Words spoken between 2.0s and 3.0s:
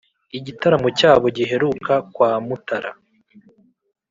kwa mutara